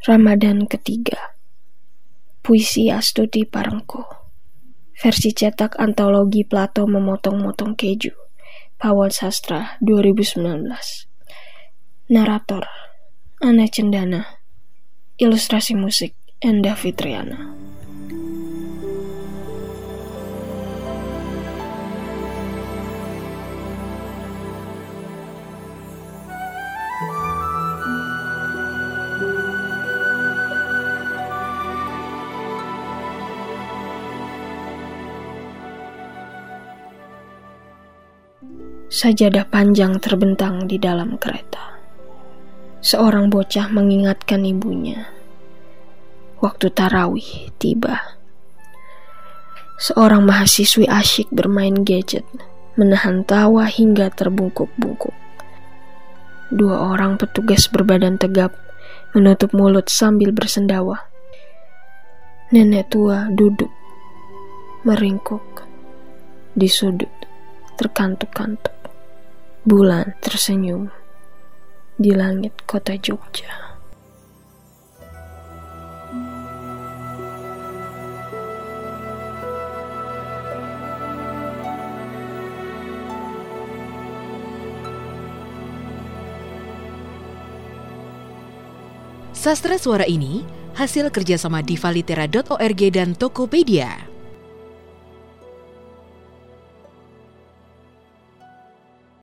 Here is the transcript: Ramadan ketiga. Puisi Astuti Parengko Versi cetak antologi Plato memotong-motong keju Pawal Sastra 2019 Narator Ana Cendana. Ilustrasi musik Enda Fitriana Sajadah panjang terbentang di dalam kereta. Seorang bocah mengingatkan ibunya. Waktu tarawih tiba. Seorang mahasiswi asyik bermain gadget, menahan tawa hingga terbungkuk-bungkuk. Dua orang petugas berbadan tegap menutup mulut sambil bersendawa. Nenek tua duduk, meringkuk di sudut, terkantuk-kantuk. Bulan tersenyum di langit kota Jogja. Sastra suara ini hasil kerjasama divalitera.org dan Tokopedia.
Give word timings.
Ramadan 0.00 0.64
ketiga. 0.64 1.36
Puisi 2.40 2.88
Astuti 2.88 3.44
Parengko 3.44 4.08
Versi 4.96 5.36
cetak 5.36 5.76
antologi 5.76 6.40
Plato 6.40 6.88
memotong-motong 6.88 7.76
keju 7.76 8.16
Pawal 8.80 9.12
Sastra 9.12 9.76
2019 9.84 10.64
Narator 12.08 12.64
Ana 13.44 13.68
Cendana. 13.68 14.40
Ilustrasi 15.20 15.76
musik 15.76 16.16
Enda 16.40 16.72
Fitriana 16.72 17.69
Sajadah 38.88 39.52
panjang 39.52 40.00
terbentang 40.00 40.64
di 40.64 40.80
dalam 40.80 41.20
kereta. 41.20 41.76
Seorang 42.80 43.28
bocah 43.28 43.68
mengingatkan 43.68 44.48
ibunya. 44.48 45.12
Waktu 46.40 46.72
tarawih 46.72 47.52
tiba. 47.60 48.00
Seorang 49.76 50.24
mahasiswi 50.24 50.88
asyik 50.88 51.28
bermain 51.28 51.84
gadget, 51.84 52.24
menahan 52.80 53.28
tawa 53.28 53.68
hingga 53.68 54.08
terbungkuk-bungkuk. 54.08 55.12
Dua 56.48 56.96
orang 56.96 57.20
petugas 57.20 57.68
berbadan 57.68 58.16
tegap 58.16 58.56
menutup 59.12 59.52
mulut 59.52 59.92
sambil 59.92 60.32
bersendawa. 60.32 61.04
Nenek 62.56 62.88
tua 62.88 63.28
duduk, 63.28 63.68
meringkuk 64.88 65.44
di 66.56 66.72
sudut, 66.72 67.19
terkantuk-kantuk. 67.80 68.76
Bulan 69.64 70.12
tersenyum 70.20 70.92
di 71.96 72.12
langit 72.12 72.52
kota 72.68 72.92
Jogja. 73.00 73.48
Sastra 89.32 89.80
suara 89.80 90.04
ini 90.04 90.44
hasil 90.76 91.08
kerjasama 91.08 91.64
divalitera.org 91.64 92.80
dan 92.92 93.16
Tokopedia. 93.16 94.09